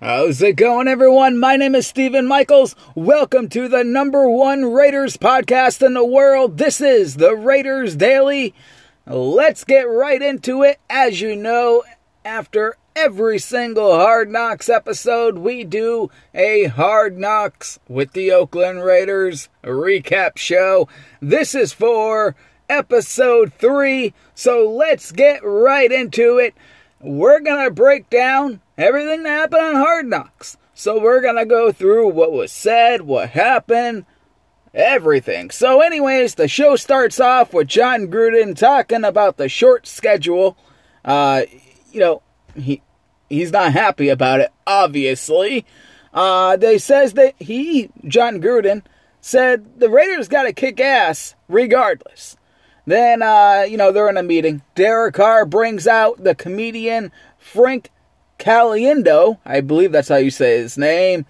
[0.00, 1.40] How's it going, everyone?
[1.40, 2.76] My name is Stephen Michaels.
[2.94, 6.56] Welcome to the number one Raiders podcast in the world.
[6.56, 8.54] This is the Raiders Daily.
[9.08, 10.78] Let's get right into it.
[10.88, 11.82] As you know,
[12.24, 19.48] after every single Hard Knocks episode, we do a Hard Knocks with the Oakland Raiders
[19.64, 20.88] recap show.
[21.20, 22.36] This is for
[22.68, 26.54] episode three, so let's get right into it.
[27.00, 30.56] We're gonna break down everything that happened on Hard Knocks.
[30.72, 34.06] So we're gonna go through what was said, what happened,
[34.72, 35.50] everything.
[35.50, 40.56] So, anyways, the show starts off with Jon Gruden talking about the short schedule.
[41.04, 41.42] Uh,
[41.90, 42.22] you know,
[42.54, 42.80] he
[43.28, 45.66] he's not happy about it, obviously.
[46.14, 48.82] Uh, they says that he, Jon Gruden,
[49.20, 52.36] said the Raiders got to kick ass regardless.
[52.86, 54.62] Then, uh, you know, they're in a meeting.
[54.74, 57.90] Derek Carr brings out the comedian Frank
[58.38, 59.38] Caliendo.
[59.44, 61.26] I believe that's how you say his name.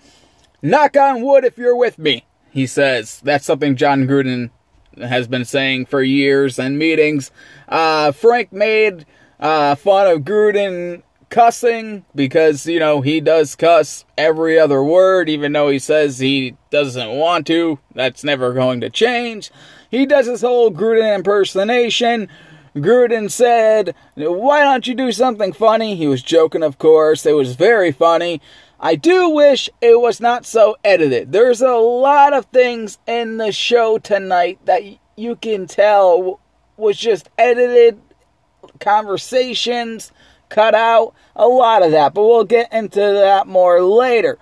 [0.62, 3.20] Knock on wood if you're with me, he says.
[3.22, 4.50] That's something Jon Gruden
[4.96, 7.30] has been saying for years and meetings.
[7.68, 9.06] Uh, Frank made
[9.38, 15.52] uh, fun of Gruden cussing because, you know, he does cuss every other word, even
[15.52, 17.78] though he says he doesn't want to.
[17.94, 19.50] That's never going to change.
[19.90, 22.28] He does his whole Gruden impersonation.
[22.76, 25.96] Gruden said, Why don't you do something funny?
[25.96, 27.26] He was joking, of course.
[27.26, 28.40] It was very funny.
[28.80, 31.32] I do wish it was not so edited.
[31.32, 34.82] There's a lot of things in the show tonight that
[35.16, 36.40] you can tell
[36.76, 38.00] was just edited
[38.78, 40.12] conversations
[40.48, 44.38] cut out a lot of that, but we'll get into that more later.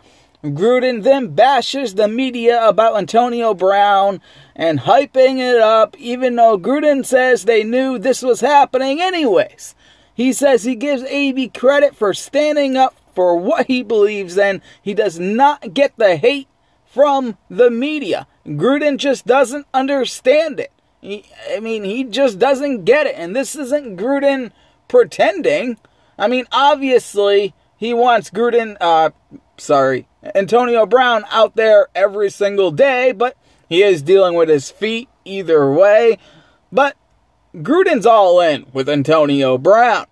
[0.55, 4.21] Gruden then bashes the media about Antonio Brown
[4.55, 9.75] and hyping it up, even though Gruden says they knew this was happening anyways.
[10.15, 14.63] He says he gives AB credit for standing up for what he believes in.
[14.81, 16.49] He does not get the hate
[16.87, 18.27] from the media.
[18.47, 20.73] Gruden just doesn't understand it.
[21.01, 21.25] He,
[21.55, 23.15] I mean, he just doesn't get it.
[23.17, 24.53] And this isn't Gruden
[24.89, 25.77] pretending.
[26.19, 29.11] I mean, obviously, he wants Gruden, uh,
[29.59, 33.37] sorry, Antonio Brown out there every single day, but
[33.69, 36.19] he is dealing with his feet either way.
[36.73, 36.97] But
[37.55, 40.07] Gruden's all in with Antonio Brown.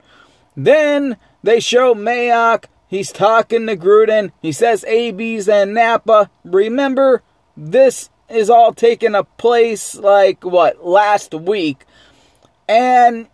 [0.57, 2.65] Then they show Mayock.
[2.89, 4.33] He's talking to Gruden.
[4.41, 6.31] He says AB's and Napa.
[6.45, 7.23] Remember,
[7.57, 11.85] this is all taking a place like what last week.
[12.69, 13.29] And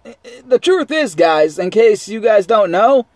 [0.45, 3.07] the truth is, guys, in case you guys don't know,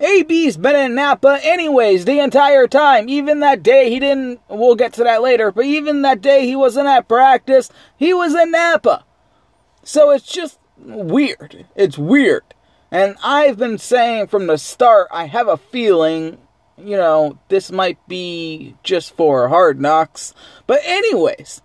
[0.00, 3.08] AB's been in Napa anyways the entire time.
[3.08, 6.54] Even that day he didn't, we'll get to that later, but even that day he
[6.54, 9.04] wasn't at practice, he was in Napa.
[9.82, 11.66] So it's just weird.
[11.74, 12.44] It's weird.
[12.90, 16.38] And I've been saying from the start, I have a feeling,
[16.76, 20.32] you know, this might be just for hard knocks.
[20.66, 21.60] But, anyways,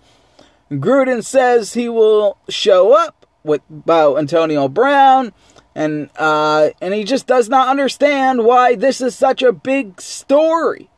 [0.72, 5.34] Gruden says he will show up with about Antonio Brown,
[5.76, 10.90] and uh, and he just does not understand why this is such a big story.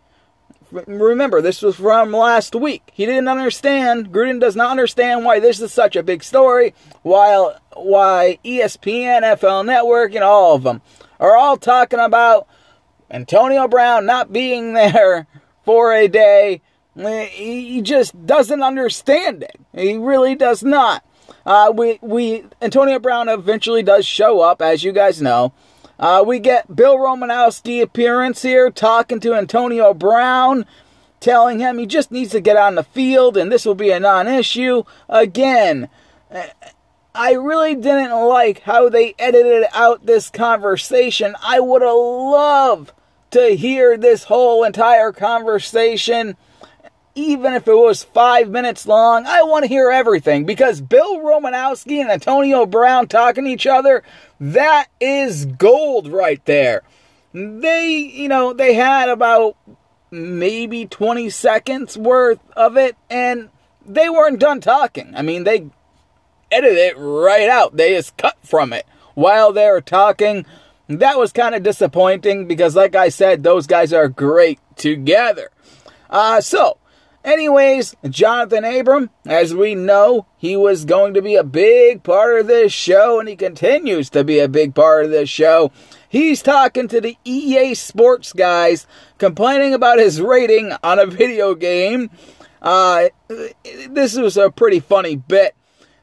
[0.71, 2.91] Remember, this was from last week.
[2.91, 4.11] He didn't understand.
[4.11, 6.73] Gruden does not understand why this is such a big story.
[7.01, 10.81] While why ESPN, NFL Network, and all of them
[11.19, 12.47] are all talking about
[13.09, 15.27] Antonio Brown not being there
[15.63, 16.61] for a day.
[16.95, 19.59] He just doesn't understand it.
[19.73, 21.03] He really does not.
[21.45, 25.53] Uh, we we Antonio Brown eventually does show up, as you guys know.
[25.97, 30.65] Uh, we get Bill Romanowski appearance here, talking to Antonio Brown,
[31.19, 33.99] telling him he just needs to get on the field, and this will be a
[33.99, 35.87] non-issue again.
[37.13, 41.35] I really didn't like how they edited out this conversation.
[41.41, 42.91] I would have loved
[43.31, 46.35] to hear this whole entire conversation
[47.15, 52.01] even if it was five minutes long, I want to hear everything because Bill Romanowski
[52.01, 54.03] and Antonio Brown talking to each other,
[54.39, 56.83] that is gold right there.
[57.33, 59.55] They, you know, they had about
[60.11, 63.49] maybe 20 seconds worth of it and
[63.85, 65.13] they weren't done talking.
[65.15, 65.69] I mean, they
[66.51, 70.45] edited it right out, they just cut from it while they were talking.
[70.87, 75.49] That was kind of disappointing because, like I said, those guys are great together.
[76.11, 76.77] Uh, so,
[77.25, 82.45] Anyways, Jonathan Abram, as we know, he was going to be a big part of
[82.45, 85.71] this show, and he continues to be a big part of this show.
[86.07, 88.85] He's talking to the EA Sports guys,
[89.17, 92.11] complaining about his rating on a video game.
[92.61, 93.05] Uh,
[93.89, 95.55] this was a pretty funny bit.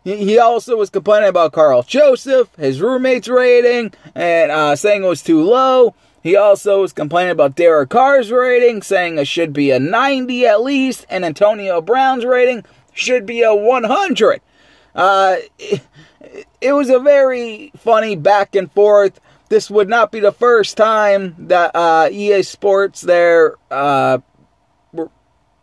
[0.02, 5.22] He also was complaining about Karl Joseph, his roommate's rating, and uh, saying it was
[5.22, 5.94] too low.
[6.22, 10.62] He also was complaining about Derek Carr's rating, saying it should be a 90 at
[10.62, 14.40] least, and Antonio Brown's rating should be a 100.
[14.94, 15.80] Uh, it,
[16.60, 19.20] it was a very funny back and forth.
[19.48, 24.18] This would not be the first time that uh, EA Sports there uh,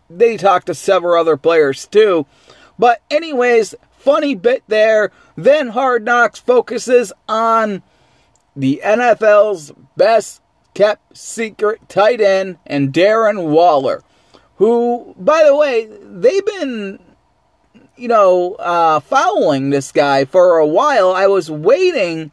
[0.10, 2.26] they talked to several other players too.
[2.78, 5.12] But anyways, funny bit there.
[5.36, 7.84] Then Hard Knocks focuses on
[8.56, 10.42] the NFL's best
[10.80, 14.02] kept secret tight end and Darren Waller,
[14.56, 17.00] who, by the way, they've been,
[17.98, 21.12] you know, uh, following this guy for a while.
[21.12, 22.32] I was waiting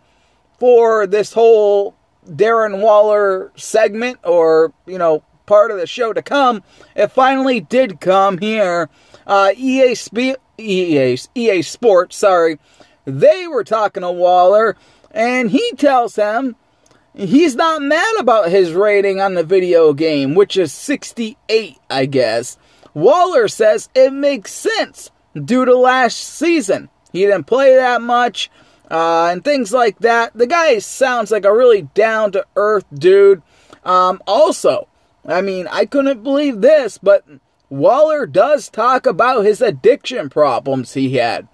[0.61, 6.63] for this whole Darren Waller segment or, you know, part of the show to come.
[6.95, 8.89] It finally did come here.
[9.27, 12.61] Uh, EA, Sp- EA, EA Sports, sorry,
[13.07, 14.77] they were talking to Waller,
[15.11, 16.55] and he tells him
[17.17, 22.59] he's not mad about his rating on the video game, which is 68, I guess.
[22.95, 26.89] Waller says it makes sense due to last season.
[27.13, 28.51] He didn't play that much,
[28.91, 30.33] uh, and things like that.
[30.35, 33.43] The guy sounds like a really down to earth dude.
[33.85, 34.89] Um, also,
[35.27, 37.25] I mean, I couldn't believe this, but
[37.69, 41.49] Waller does talk about his addiction problems he had.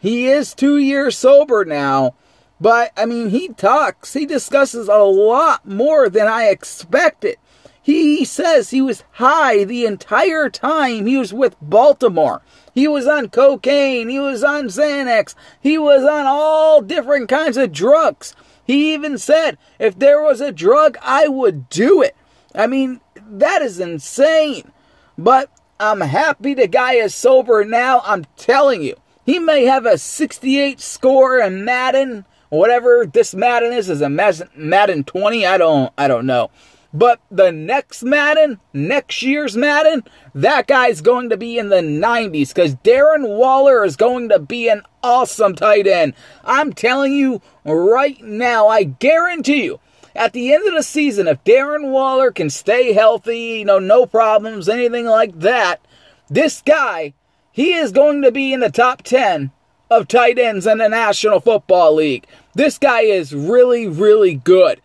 [0.00, 2.14] He is two years sober now,
[2.60, 7.36] but I mean, he talks, he discusses a lot more than I expected.
[7.82, 12.40] He says he was high the entire time he was with Baltimore.
[12.74, 17.72] He was on cocaine, he was on Xanax, he was on all different kinds of
[17.72, 18.34] drugs.
[18.64, 22.16] He even said, if there was a drug, I would do it.
[22.54, 24.72] I mean, that is insane.
[25.18, 28.00] But I'm happy the guy is sober now.
[28.04, 28.96] I'm telling you.
[29.26, 32.24] He may have a 68 score in Madden,
[32.58, 35.46] whatever this Madden is, is a Madden 20.
[35.46, 36.50] I don't, I don't know.
[36.94, 42.54] But the next Madden, next year's Madden, that guy's going to be in the 90s
[42.54, 46.14] because Darren Waller is going to be an awesome tight end.
[46.44, 49.80] I'm telling you right now, I guarantee you,
[50.14, 54.06] at the end of the season, if Darren Waller can stay healthy, you know, no
[54.06, 55.84] problems, anything like that,
[56.30, 57.12] this guy,
[57.50, 59.50] he is going to be in the top 10
[59.94, 62.26] of tight ends in the National Football League.
[62.54, 64.80] This guy is really, really good.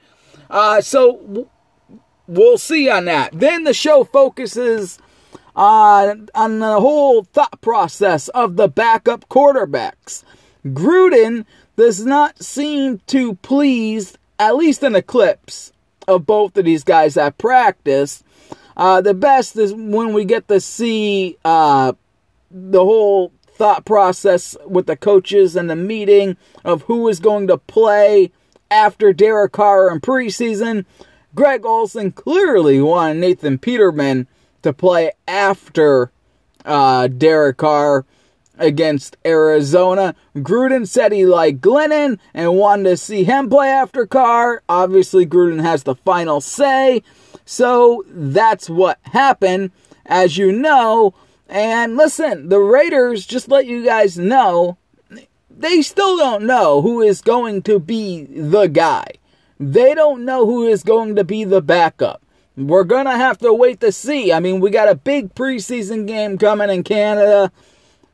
[0.49, 1.47] Uh, so
[2.27, 3.31] we'll see on that.
[3.33, 4.99] Then the show focuses
[5.55, 10.23] on, on the whole thought process of the backup quarterbacks.
[10.65, 11.45] Gruden
[11.75, 15.73] does not seem too pleased at least in the clips
[16.07, 18.23] of both of these guys at practice.
[18.75, 21.91] Uh, the best is when we get to see uh,
[22.49, 27.57] the whole thought process with the coaches and the meeting of who is going to
[27.57, 28.31] play
[28.71, 30.85] after Derek Carr in preseason.
[31.35, 34.27] Greg Olson clearly wanted Nathan Peterman
[34.61, 36.09] to play after
[36.63, 38.05] uh, Derek Carr
[38.57, 40.15] against Arizona.
[40.37, 44.63] Gruden said he liked Glennon and wanted to see him play after Carr.
[44.69, 47.03] Obviously, Gruden has the final say.
[47.43, 49.71] So that's what happened,
[50.05, 51.13] as you know.
[51.49, 54.77] And listen, the Raiders, just let you guys know,
[55.49, 59.07] they still don't know who is going to be the guy.
[59.59, 62.21] They don't know who is going to be the backup.
[62.55, 64.31] We're going to have to wait to see.
[64.31, 67.51] I mean, we got a big preseason game coming in Canada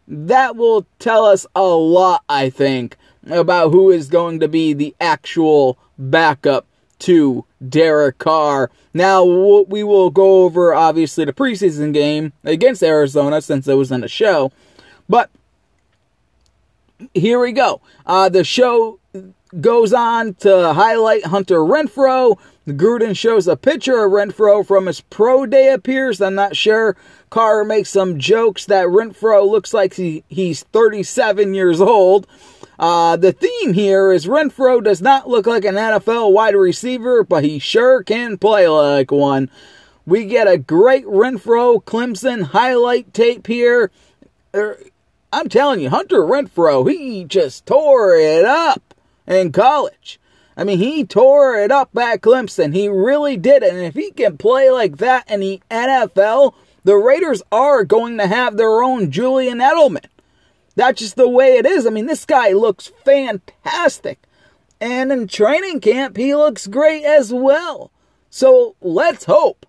[0.07, 2.95] that will tell us a lot, I think,
[3.29, 6.67] about who is going to be the actual backup
[6.99, 8.71] to Derek Carr.
[8.93, 14.01] Now, we will go over, obviously, the preseason game against Arizona since it was in
[14.01, 14.51] the show.
[15.09, 15.29] But
[17.13, 17.81] here we go.
[18.05, 18.99] Uh, the show
[19.59, 22.37] goes on to highlight Hunter Renfrow.
[22.67, 26.19] Gruden shows a picture of Renfrow from his pro day appears.
[26.19, 26.97] I'm not sure.
[27.29, 32.27] Carr makes some jokes that Renfrow looks like he, he's 37 years old.
[32.77, 37.43] Uh, the theme here is Renfrow does not look like an NFL wide receiver, but
[37.43, 39.49] he sure can play like one.
[40.05, 43.91] We get a great Renfrow Clemson highlight tape here.
[44.53, 44.79] Er,
[45.31, 48.93] I'm telling you, Hunter Renfrow, he just tore it up
[49.27, 50.19] in college.
[50.57, 52.73] I mean, he tore it up at Clemson.
[52.73, 53.63] He really did.
[53.63, 56.53] And if he can play like that in the NFL,
[56.83, 60.05] the Raiders are going to have their own Julian Edelman.
[60.75, 61.85] That's just the way it is.
[61.85, 64.19] I mean, this guy looks fantastic.
[64.81, 67.91] And in training camp, he looks great as well.
[68.29, 69.65] So let's hope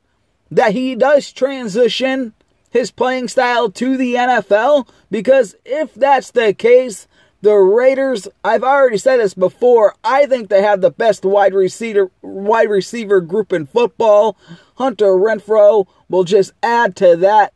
[0.50, 2.34] that he does transition
[2.70, 7.06] his playing style to the NFL because if that's the case,
[7.46, 12.10] The Raiders, I've already said this before, I think they have the best wide receiver
[12.20, 14.36] wide receiver group in football.
[14.78, 17.52] Hunter Renfrow will just add to that.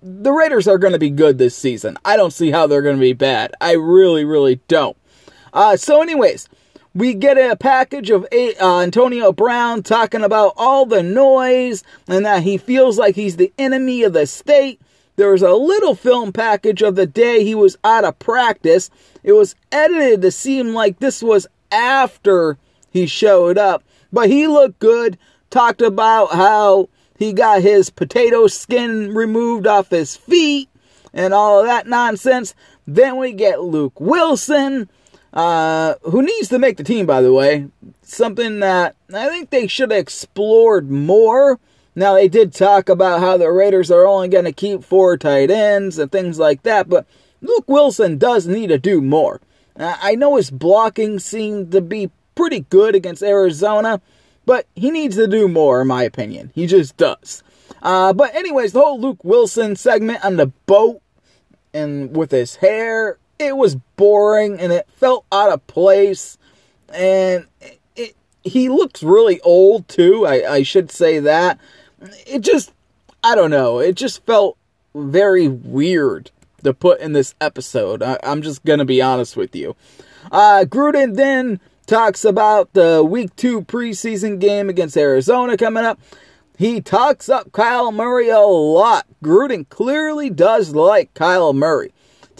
[0.00, 1.98] The Raiders are going to be good this season.
[2.04, 3.52] I don't see how they're going to be bad.
[3.60, 4.96] I really, really don't.
[5.52, 6.48] Uh, so, anyways,
[6.94, 12.44] we get a package of uh, Antonio Brown talking about all the noise and that
[12.44, 14.80] he feels like he's the enemy of the state.
[15.16, 18.88] There was a little film package of the day he was out of practice.
[19.22, 22.58] It was edited to seem like this was after
[22.90, 25.18] he showed up, but he looked good.
[25.50, 26.88] Talked about how
[27.18, 30.70] he got his potato skin removed off his feet
[31.12, 32.54] and all of that nonsense.
[32.86, 34.88] Then we get Luke Wilson
[35.32, 37.68] uh, who needs to make the team, by the way.
[38.02, 41.58] Something that I think they should have explored more.
[41.94, 45.50] Now, they did talk about how the Raiders are only going to keep four tight
[45.50, 47.06] ends and things like that, but
[47.42, 49.40] Luke Wilson does need to do more.
[49.76, 54.00] I know his blocking seemed to be pretty good against Arizona,
[54.46, 56.50] but he needs to do more, in my opinion.
[56.54, 57.42] He just does.
[57.82, 61.00] Uh, but, anyways, the whole Luke Wilson segment on the boat
[61.74, 66.38] and with his hair it was boring and it felt out of place.
[66.92, 70.26] And it, it, he looks really old too.
[70.26, 71.58] I, I should say that.
[72.26, 72.72] It just,
[73.22, 73.78] I don't know.
[73.78, 74.56] It just felt
[74.94, 76.30] very weird
[76.64, 78.02] to put in this episode.
[78.02, 79.76] I, am just gonna be honest with you.
[80.30, 86.00] Uh, Gruden then talks about the week two preseason game against Arizona coming up.
[86.56, 89.06] He talks up Kyler Murray a lot.
[89.22, 91.92] Gruden clearly does like Kyler Murray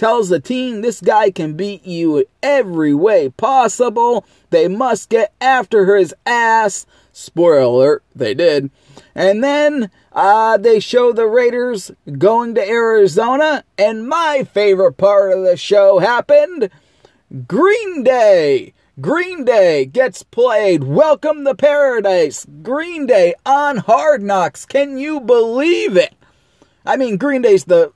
[0.02, 4.26] tells the team this guy can beat you every way possible.
[4.50, 6.86] They must get after his ass.
[7.12, 8.70] Spoiler alert, they did.
[9.14, 15.44] And then uh, they show the Raiders going to Arizona, and my favorite part of
[15.44, 16.70] the show happened
[17.46, 18.74] Green Day.
[19.00, 20.84] Green Day gets played.
[20.84, 22.46] Welcome to paradise.
[22.62, 24.66] Green Day on Hard Knocks.
[24.66, 26.14] Can you believe it?
[26.84, 27.92] I mean, Green Day's the.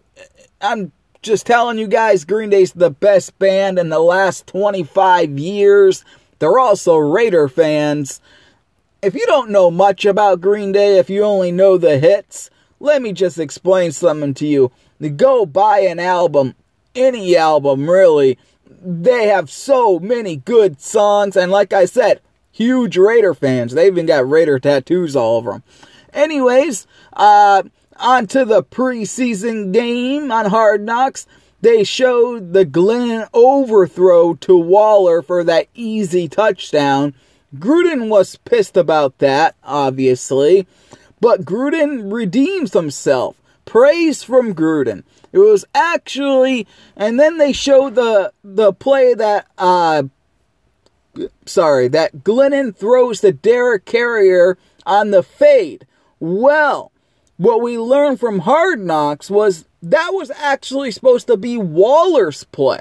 [0.62, 6.02] I'm just telling you guys, Green Day's the best band in the last 25 years.
[6.38, 8.22] They're also Raider fans.
[9.06, 13.00] If you don't know much about Green Day, if you only know the hits, let
[13.00, 14.72] me just explain something to you.
[15.14, 16.56] Go buy an album,
[16.92, 18.36] any album really.
[18.68, 22.20] They have so many good songs, and like I said,
[22.50, 23.74] huge Raider fans.
[23.74, 25.62] They even got Raider tattoos all over them.
[26.12, 27.62] Anyways, uh,
[28.00, 31.28] onto the preseason game on Hard Knocks.
[31.60, 37.14] They showed the Glennon overthrow to Waller for that easy touchdown.
[37.54, 40.66] Gruden was pissed about that, obviously,
[41.20, 43.36] but Gruden redeems himself.
[43.64, 45.04] Praise from Gruden.
[45.32, 50.04] It was actually, and then they showed the the play that uh,
[51.44, 55.86] sorry, that Glennon throws to Derek Carrier on the fade.
[56.20, 56.92] Well,
[57.36, 62.80] what we learned from Hard Knocks was that was actually supposed to be Waller's play.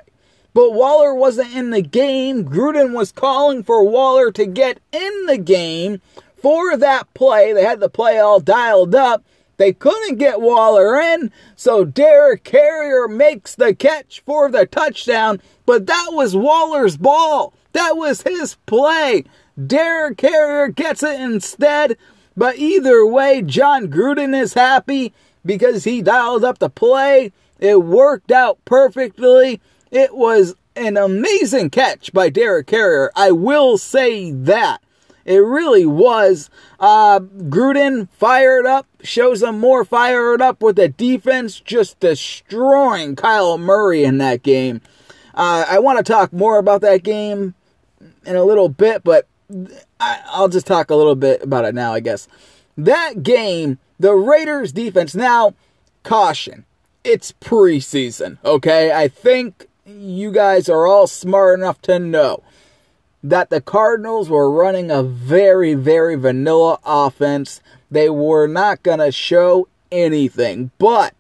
[0.56, 2.46] But Waller wasn't in the game.
[2.46, 6.00] Gruden was calling for Waller to get in the game
[6.38, 7.52] for that play.
[7.52, 9.26] They had the play all dialed up.
[9.58, 15.42] They couldn't get Waller in, so Derek Carrier makes the catch for the touchdown.
[15.66, 17.54] But that was Waller's ball.
[17.74, 19.26] That was his play.
[19.68, 21.98] Derek Carrier gets it instead.
[22.38, 25.12] But either way, Jon Gruden is happy
[25.46, 27.34] because he dialed up the play.
[27.60, 29.60] It worked out perfectly.
[29.92, 33.12] It was an amazing catch by Derek Carrier.
[33.16, 34.82] I will say that.
[35.26, 36.52] It really was.
[36.80, 43.60] Uh, Gruden fired up, shows him more fired up with the defense, just destroying Kyler
[43.60, 44.82] Murray in that game.
[45.34, 47.56] Uh, I want to talk more about that game
[48.26, 49.28] in a little bit, but
[50.00, 52.28] I, will just talk a little bit about it now, I guess.
[52.78, 55.56] That game, the Raiders defense, now,
[56.04, 56.66] caution,
[57.04, 58.92] it's preseason, okay?
[58.92, 62.44] I think you guys are all smart enough to know
[63.24, 67.62] that the Cardinals were running a very, very vanilla offense.
[67.90, 70.72] They were not going to show anything.
[70.78, 71.14] But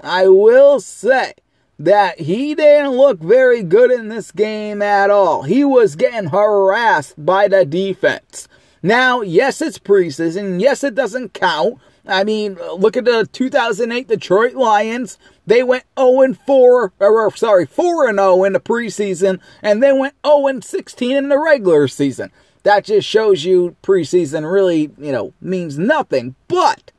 [0.00, 1.34] I will say,
[1.78, 5.42] that he didn't look very good in this game at all.
[5.44, 8.48] He was getting harassed by the defense.
[8.82, 10.60] Now, yes, it's preseason.
[10.60, 11.78] Yes, it doesn't count.
[12.08, 15.18] I mean, look at the 2008 Detroit Lions.
[15.46, 20.60] They went 0 4, or sorry, 4 0 in the preseason, and they went 0
[20.60, 22.32] 16 in the regular season.
[22.62, 26.34] That just shows you preseason really, you know, means nothing.
[26.48, 26.90] But,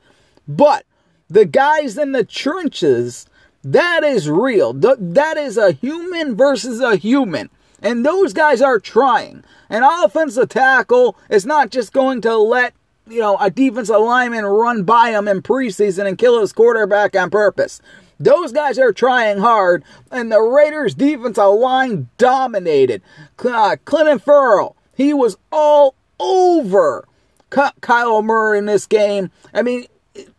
[0.48, 0.86] but,
[1.28, 3.26] the guys in the trenches
[3.62, 4.72] That is real.
[4.72, 7.50] That is a human versus a human.
[7.82, 9.44] And those guys are trying.
[9.68, 12.74] An offensive tackle is not just going to let,
[13.10, 17.30] you know, a defensive lineman run by him in preseason and kill his quarterback on
[17.30, 17.80] purpose.
[18.18, 23.02] Those guys are trying hard, and the Raiders' defensive line dominated.
[23.38, 27.08] Uh, Clelin Ferrell, he was all over
[27.50, 29.30] Kyler Murray in this game.
[29.54, 29.86] I mean,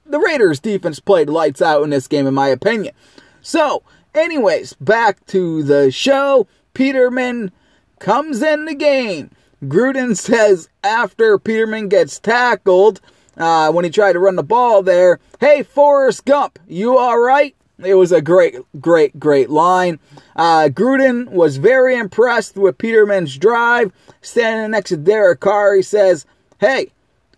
[0.06, 2.94] the Raiders' defense played lights out in this game, in my opinion.
[3.42, 3.82] So,
[4.13, 6.48] anyways, back to the show.
[6.74, 7.51] Peterman
[8.00, 9.32] comes in the game.
[9.63, 13.01] Gruden says after Peterman gets tackled,
[13.38, 17.56] uh, when he tried to run the ball there, hey, Forrest Gump, you all right?
[17.84, 20.00] It was a great, great, great line.
[20.36, 23.91] Uh, Gruden was very impressed with Peterman's drive.
[24.22, 26.25] Standing next to Derek Carr, he says,
[26.60, 26.91] Hey,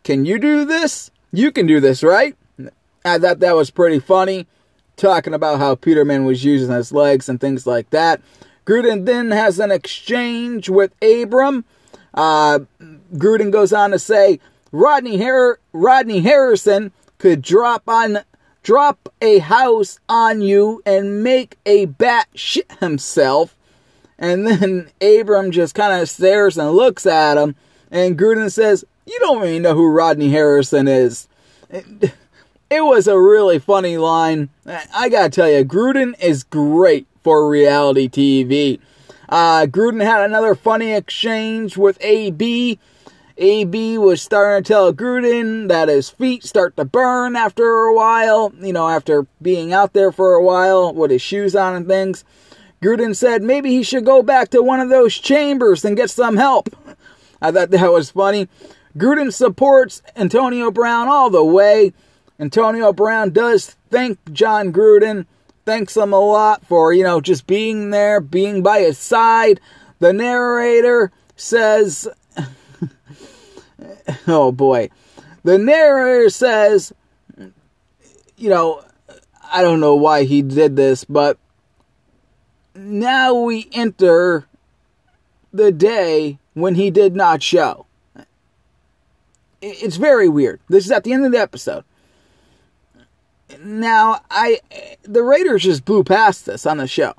[0.03, 1.11] can you do this?
[1.31, 2.35] You can do this, right?
[3.05, 4.47] I thought that was pretty funny,
[4.97, 8.21] talking about how Peterman was using his legs and things like that.
[8.65, 11.65] Gruden then has an exchange with Abram.
[12.13, 12.59] Uh,
[13.13, 14.39] Gruden goes on to say
[14.71, 18.19] Rodney, Har- Rodney Harrison could drop on
[18.63, 23.55] drop a house on you and make a bat shit himself.
[24.17, 27.55] And then Abram just kind of stares and looks at him.
[27.91, 31.27] And Gruden says, You don't really know who Rodney Harrison is.
[31.69, 31.85] It,
[32.69, 34.49] it was a really funny line.
[34.65, 38.79] I gotta tell you, Gruden is great for reality TV.
[39.33, 42.77] Uh, Gruden had another funny exchange with AB
[43.35, 48.53] AB was starting to tell Gruden that his feet start to burn after a while,
[48.59, 52.23] you know, after being out there for a while with his shoes on and things.
[52.79, 56.37] Gruden said maybe he should go back to one of those chambers and get some
[56.37, 56.69] help.
[57.41, 58.47] I thought that was funny.
[58.95, 61.91] Gruden supports Antonio Brown all the way.
[62.39, 65.25] Antonio Brown does thank Jon Gruden,
[65.65, 69.59] thanks him a lot for, you know, just being there, being by his side.
[69.99, 72.07] The narrator says
[74.27, 74.89] oh boy.
[75.43, 76.93] The narrator says,
[78.37, 78.83] you know,
[79.51, 81.37] I don't know why he did this, but
[82.75, 84.47] now we enter
[85.51, 87.85] the day when he did not show.
[89.61, 90.59] It's very weird.
[90.67, 91.83] This is at the end of the episode.
[93.61, 94.59] Now, I
[95.03, 97.13] the Raiders just blew past this on the show.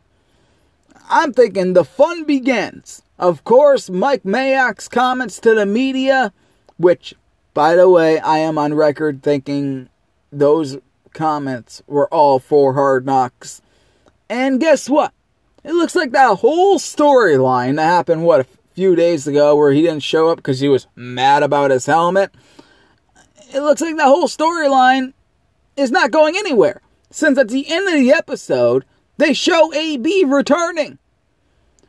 [1.08, 3.02] I'm thinking the fun begins.
[3.18, 6.32] Of course, Mike Mayock's comments to the media
[6.76, 7.14] which,
[7.52, 9.88] by the way, I am on record thinking
[10.32, 10.78] those
[11.12, 13.62] comments were all for hard knocks.
[14.28, 15.12] And guess what?
[15.62, 19.82] It looks like that whole storyline that happened, what, a few days ago where he
[19.82, 22.34] didn't show up because he was mad about his helmet.
[23.54, 25.12] It looks like that whole storyline
[25.76, 26.80] is not going anywhere.
[27.10, 28.84] Since at the end of the episode,
[29.16, 30.98] they show AB returning.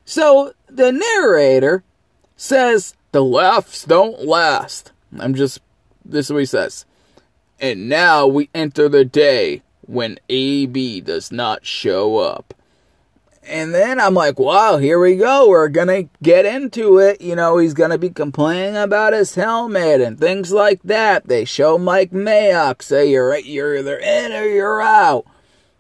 [0.06, 1.84] So the narrator
[2.38, 4.92] says the laughs don't last.
[5.20, 5.62] I'm just,
[6.04, 6.86] this is what he says.
[7.60, 12.54] And now we enter the day when AB does not show up.
[13.48, 15.50] And then I'm like, wow, here we go.
[15.50, 17.22] We're going to get into it.
[17.22, 21.28] You know, he's going to be complaining about his helmet and things like that.
[21.28, 25.26] They show Mike Mayock say you're, you're either in or you're out.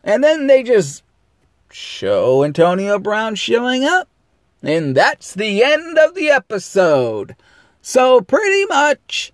[0.04, 1.04] And then they just
[1.72, 4.08] show Antonio Brown showing up.
[4.62, 7.36] And that's the end of the episode.
[7.82, 9.32] So, pretty much,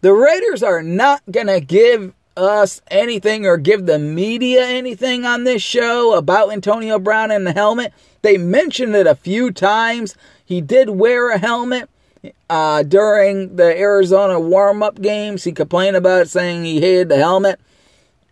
[0.00, 5.44] the Raiders are not going to give us anything or give the media anything on
[5.44, 7.92] this show about Antonio Brown and the helmet.
[8.22, 10.16] They mentioned it a few times.
[10.44, 11.88] He did wear a helmet
[12.50, 15.44] uh, during the Arizona warm up games.
[15.44, 17.60] He complained about it, saying he hated the helmet.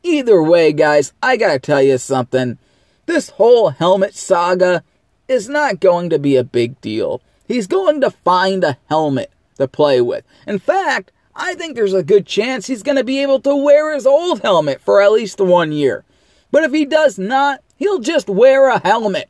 [0.02, 2.58] Either way, guys, I got to tell you something.
[3.06, 4.82] This whole helmet saga
[5.28, 7.22] is not going to be a big deal.
[7.46, 10.24] He's going to find a helmet to play with.
[10.46, 13.94] In fact, I think there's a good chance he's going to be able to wear
[13.94, 16.04] his old helmet for at least one year.
[16.50, 19.28] But if he does not, he'll just wear a helmet.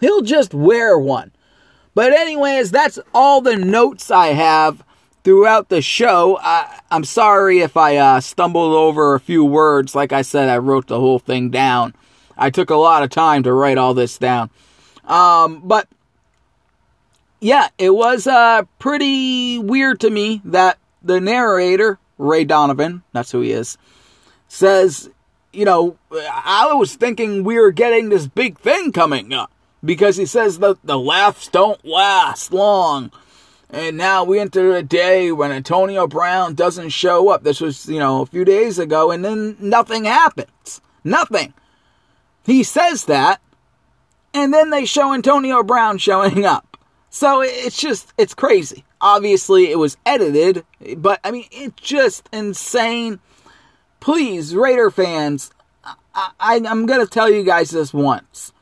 [0.00, 1.32] He'll just wear one.
[1.94, 4.82] But, anyways, that's all the notes I have
[5.24, 6.38] throughout the show.
[6.40, 9.94] I, am sorry if I uh, stumbled over a few words.
[9.94, 11.94] Like I said, I wrote the whole thing down.
[12.36, 14.50] I took a lot of time to write all this down.
[15.04, 15.88] Um, but
[17.40, 23.40] yeah, it was uh, pretty weird to me that the narrator, Ray Donovan, that's who
[23.40, 23.78] he is,
[24.48, 25.10] says,
[25.52, 29.50] you know, I was thinking we were getting this big thing coming up
[29.84, 33.10] because he says the, the laughs don't last long.
[33.68, 37.42] And now we enter a day when Antonio Brown doesn't show up.
[37.42, 40.80] This was, you know, a few days ago, and then nothing happens.
[41.02, 41.52] Nothing
[42.44, 43.40] He says that,
[44.32, 46.76] and then they show Antonio Brown showing up.
[47.10, 48.84] So it's just, it's crazy.
[49.00, 50.64] Obviously, it was edited,
[50.96, 53.20] but I mean, it's just insane.
[54.00, 55.50] Please, Raider fans,
[55.84, 58.52] I, I, I'm going to tell you guys this once.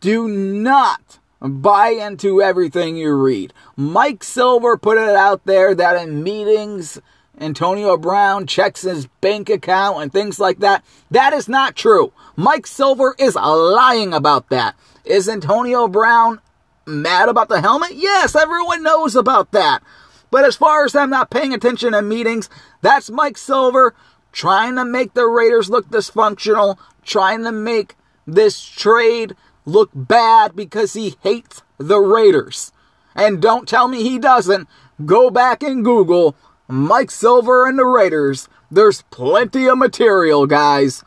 [0.00, 3.52] Do not buy into everything you read.
[3.76, 7.00] Mike Silver put it out there that in meetings,
[7.40, 10.84] Antonio Brown checks his bank account and things like that.
[11.10, 12.12] That is not true.
[12.36, 14.76] Mike Silver is lying about that.
[15.04, 16.40] Is Antonio Brown
[16.86, 17.92] mad about the helmet?
[17.94, 19.82] Yes, everyone knows about that.
[20.30, 22.50] But as far as them not paying attention in meetings,
[22.82, 23.94] that's Mike Silver
[24.32, 27.94] trying to make the Raiders look dysfunctional, trying to make
[28.26, 32.72] this trade look bad because he hates the Raiders.
[33.14, 34.68] And don't tell me he doesn't.
[35.04, 36.36] Go back and Google
[36.68, 38.48] Mike Silver and the Raiders.
[38.70, 41.04] There's plenty of material, guys.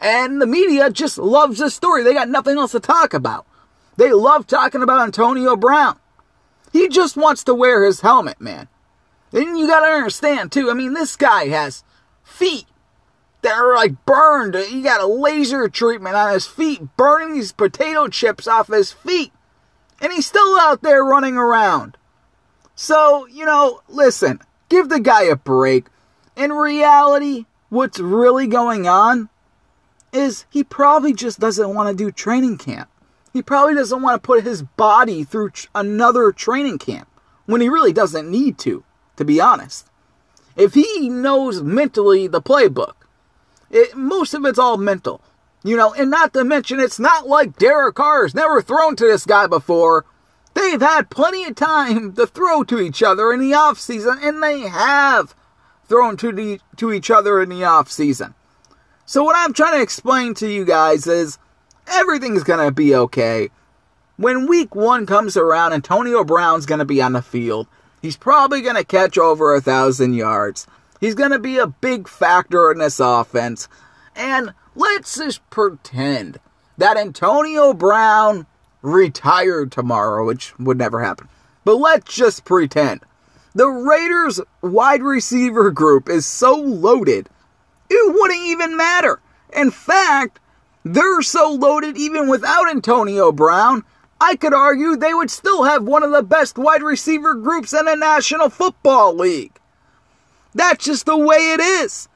[0.00, 2.04] And the media just loves this story.
[2.04, 3.46] They got nothing else to talk about.
[4.00, 5.98] They love talking about Antonio Brown.
[6.72, 8.66] He just wants to wear his helmet, man.
[9.30, 10.70] And you gotta understand, too.
[10.70, 11.84] I mean, this guy has
[12.22, 12.64] feet
[13.42, 14.54] that are like burned.
[14.54, 19.34] He got a laser treatment on his feet, burning these potato chips off his feet.
[20.00, 21.98] And he's still out there running around.
[22.74, 25.88] So, you know, listen, give the guy a break.
[26.36, 29.28] In reality, what's really going on
[30.10, 32.88] is he probably just doesn't want to do training camp.
[33.32, 37.08] He probably doesn't want to put his body through another training camp
[37.46, 38.84] when he really doesn't need to,
[39.16, 39.86] to be honest.
[40.56, 42.94] If he knows mentally the playbook,
[43.70, 45.22] it, most of it's all mental.
[45.62, 49.04] You know, and not to mention, it's not like Derek Carr has never thrown to
[49.04, 50.06] this guy before.
[50.54, 54.60] They've had plenty of time to throw to each other in the offseason, and they
[54.60, 55.34] have
[55.86, 58.34] thrown to, the, to each other in the offseason.
[59.04, 61.38] So, what I'm trying to explain to you guys is
[61.90, 63.50] everything's going to be okay.
[64.16, 67.66] When week one comes around, Antonio Brown's going to be on the field.
[68.02, 70.66] He's probably going to catch over a thousand yards.
[71.00, 73.68] He's going to be a big factor in this offense.
[74.14, 76.38] And let's just pretend
[76.76, 78.46] that Antonio Brown
[78.82, 81.28] retired tomorrow, which would never happen.
[81.64, 83.00] But let's just pretend.
[83.54, 87.28] The Raiders wide receiver group is so loaded,
[87.88, 89.20] it wouldn't even matter.
[89.54, 90.38] In fact,
[90.84, 93.84] they're so loaded even without Antonio Brown,
[94.20, 97.86] I could argue they would still have one of the best wide receiver groups in
[97.86, 99.58] the National Football League.
[100.54, 102.08] That's just the way it is.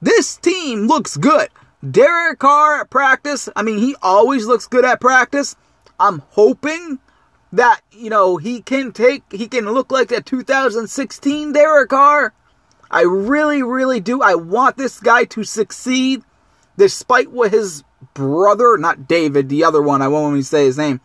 [0.00, 1.48] This team looks good.
[1.88, 5.56] Derek Carr at practice, I mean, he always looks good at practice.
[5.98, 6.98] I'm hoping
[7.52, 12.32] that, you know, he can take, he can look like that 2016 Derek Carr.
[12.90, 14.22] I really, really do.
[14.22, 16.22] I want this guy to succeed
[16.76, 17.84] despite what his
[18.14, 21.00] brother, not David, the other one, I won't even say his name,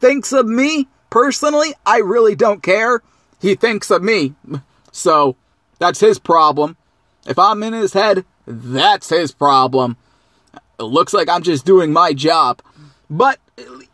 [0.00, 0.88] thinks of me.
[1.10, 3.02] Personally, I really don't care.
[3.40, 4.34] He thinks of me.
[4.92, 5.36] So,
[5.78, 6.76] that's his problem.
[7.26, 9.96] If I'm in his head, that's his problem.
[10.78, 12.60] It looks like I'm just doing my job.
[13.08, 13.38] But,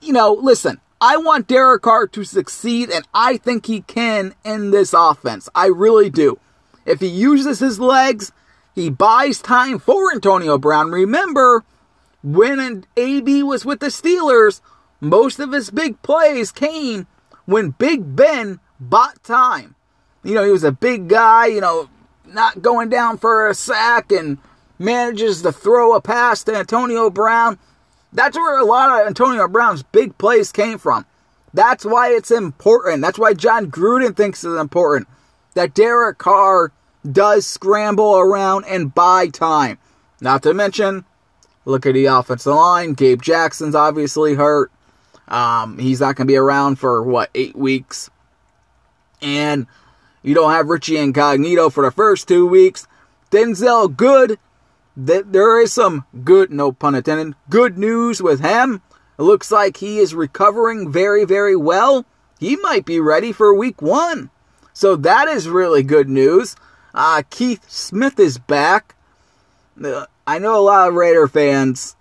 [0.00, 4.70] you know, listen, I want Derek Carr to succeed, and I think he can in
[4.70, 5.48] this offense.
[5.54, 6.38] I really do.
[6.86, 8.32] If he uses his legs,
[8.74, 10.90] he buys time for Antonio Brown.
[10.90, 11.64] Remember,
[12.22, 14.60] when AB was with the Steelers,
[15.00, 17.06] most of his big plays came
[17.44, 19.74] when Big Ben bought time.
[20.22, 21.88] You know, he was a big guy, you know,
[22.24, 24.38] not going down for a sack and
[24.78, 27.58] manages to throw a pass to Antonio Brown.
[28.12, 31.04] That's where a lot of Antonio Brown's big plays came from.
[31.54, 33.02] That's why it's important.
[33.02, 35.08] That's why Jon Gruden thinks it's important
[35.54, 36.72] that Derek Carr
[37.10, 39.78] does scramble around and buy time.
[40.20, 41.04] Not to mention,
[41.64, 42.94] look at the offensive line.
[42.94, 44.70] Gabe Jackson's obviously hurt.
[45.28, 48.10] Um, he's not going to be around for, what, eight weeks.
[49.20, 49.66] And
[50.22, 52.86] you don't have Richie Incognito for the first two weeks.
[53.30, 54.38] Denzelle Good,
[54.96, 58.82] there is some good, no pun intended, good news with him.
[59.18, 62.04] It looks like he is recovering very, very well.
[62.38, 64.30] He might be ready for week one.
[64.72, 66.56] So that is really good news.
[66.94, 68.94] Uh, Keith Smith is back.
[69.82, 71.96] Uh, I know a lot of Raider fans,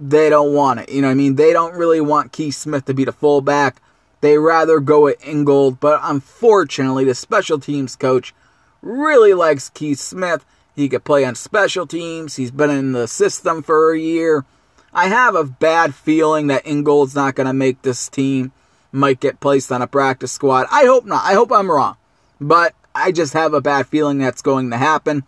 [0.00, 0.90] they don't want it.
[0.90, 1.36] You know I mean?
[1.36, 3.82] They don't really want Keith Smith to be the fullback.
[4.20, 8.34] They rather go at Ingold, but unfortunately, the special teams coach
[8.82, 10.44] really likes Keith Smith.
[10.76, 12.36] He could play on special teams.
[12.36, 14.44] He's been in the system for a year.
[14.92, 18.52] I have a bad feeling that Ingold's not going to make this team.
[18.92, 20.66] Might get placed on a practice squad.
[20.70, 21.24] I hope not.
[21.24, 21.96] I hope I'm wrong.
[22.40, 25.24] But I just have a bad feeling that's going to happen.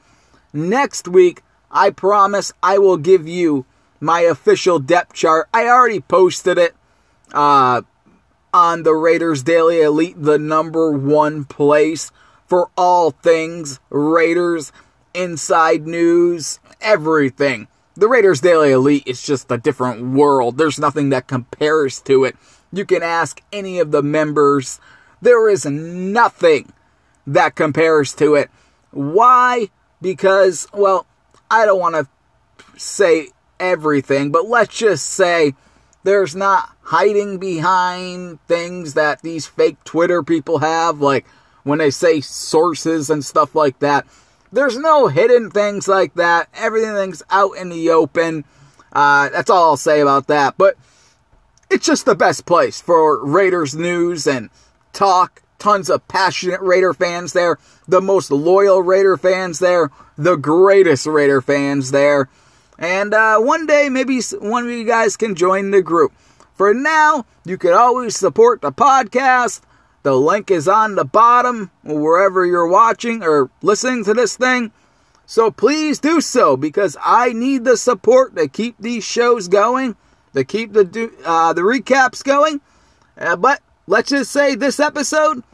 [0.53, 3.65] Next week, I promise I will give you
[4.01, 5.49] my official depth chart.
[5.55, 6.75] I already posted it
[7.33, 7.83] uh,
[8.53, 12.11] on the Raiders Daily Elite, the number one place
[12.47, 14.73] for all things Raiders,
[15.15, 17.69] inside news, everything.
[17.95, 20.59] The Raiders Daily Elite is just a different world.
[20.59, 22.37] There's nothing that compares to it.
[22.73, 24.81] You can ask any of the members.
[25.21, 26.73] There is nothing
[27.27, 28.51] that compares to it.
[28.91, 29.69] Why?
[30.01, 31.07] Because, well,
[31.51, 32.07] I don't want to
[32.79, 33.29] say
[33.61, 35.55] everything, but let's just say
[36.03, 41.27] there's not hiding behind things that these fake Twitter people have, like
[41.63, 44.07] when they say sources and stuff like that.
[44.53, 46.49] There's no hidden things like that.
[46.55, 48.45] Everything's out in the open.
[48.93, 50.59] Uh, that's all I'll say about that.
[50.59, 50.77] But
[51.71, 54.51] it's just the best place for Raiders news and
[54.93, 55.42] talk.
[55.63, 57.57] Tons of passionate Raider fans there.
[57.87, 59.93] The most loyal Raider fans there.
[60.19, 62.29] The greatest Raider fans there.
[62.81, 66.13] And uh, one day, maybe one of you guys can join the group.
[66.55, 69.61] For now, you can always support the podcast.
[70.03, 74.73] The link is on the bottom, wherever you're watching or listening to this thing.
[75.27, 79.95] So please do so because I need the support to keep these shows going,
[80.35, 82.61] to keep the uh, the recaps going.
[83.17, 85.45] Uh, but let's just say this episode,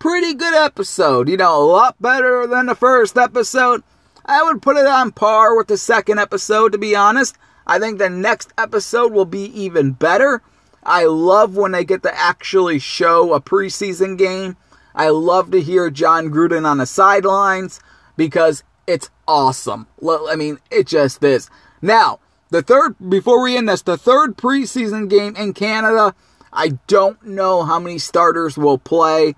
[0.00, 1.28] pretty good episode.
[1.28, 3.84] You know, a lot better than the first episode.
[4.26, 7.36] I would put it on par with the second episode, to be honest.
[7.66, 10.42] I think the next episode will be even better.
[10.82, 14.56] I love when they get to actually show a preseason game.
[14.94, 17.78] I love to hear Jon Gruden on the sidelines
[18.16, 19.86] because it's awesome.
[20.02, 21.48] I mean, it just is.
[21.80, 26.14] Now, the third, before we end this, the third preseason game in Canada,
[26.52, 29.36] I don't know how many starters will play.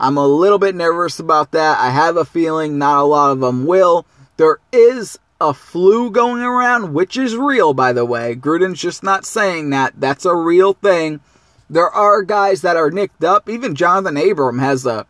[0.00, 1.78] I'm a little bit nervous about that.
[1.78, 4.06] I have a feeling not a lot of them will.
[4.38, 8.34] There is a flu going around, which is real, by the way.
[8.34, 9.92] Gruden's just not saying that.
[10.00, 11.20] That's a real thing.
[11.68, 13.46] There are guys that are nicked up.
[13.50, 15.06] Even Jonathan Abram has a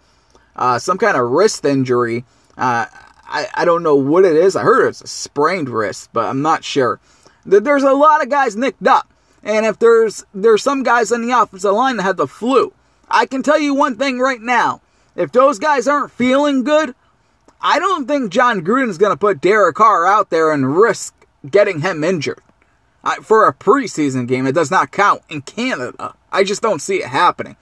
[0.56, 2.24] uh, some kind of wrist injury.
[2.58, 2.86] Uh,
[3.26, 4.56] I, I don't know what it is.
[4.56, 6.98] I heard it's a sprained wrist, but I'm not sure.
[7.46, 9.08] There's a lot of guys nicked up.
[9.44, 12.74] And if there's there's some guys on the offensive line that have the flu,
[13.10, 14.80] I can tell you one thing right now.
[15.16, 16.94] If those guys aren't feeling good,
[17.60, 21.14] I don't think Jon Gruden's going to put Derek Carr out there and risk
[21.48, 22.40] getting him injured.
[23.22, 26.14] for a preseason game, it does not count in Canada.
[26.30, 27.56] I just don't see it happening.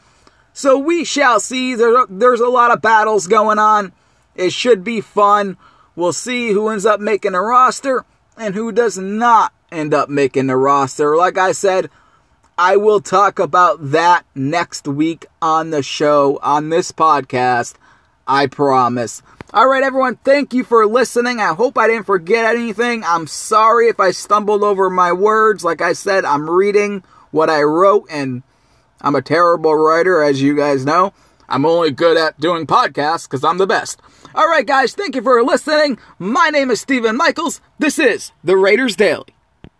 [0.53, 1.75] So we shall see.
[1.75, 3.93] There, there's a lot of battles going on.
[4.35, 5.57] It should be fun.
[5.95, 8.05] We'll see who ends up making the roster
[8.37, 11.17] and who does not end up making the roster.
[11.17, 11.91] Like I said,
[12.61, 17.75] I will talk about that next week on the show, on this podcast.
[18.27, 19.23] I promise.
[19.55, 21.38] All right, everyone, thank you for listening.
[21.38, 23.05] I hope I didn't forget anything.
[23.05, 25.62] I'm sorry if I stumbled over my words.
[25.62, 28.42] Like I said, I'm reading what I wrote, and
[29.01, 31.12] I'm a terrible writer, as you guys know.
[31.49, 34.03] I'm only good at doing podcasts because I'm the best.
[34.35, 35.97] All right, guys, thank you for listening.
[36.18, 37.61] My name is Stephen Michaels.
[37.79, 39.38] This is the Raiders Daily.